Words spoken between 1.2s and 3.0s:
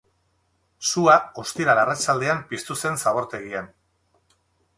ostiral arratsaldean piztu zen